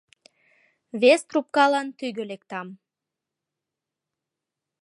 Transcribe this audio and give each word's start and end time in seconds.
Вес 1.01 1.21
трубкалан 1.29 1.87
тӱгӧ 1.97 2.23
лектам... 2.31 2.67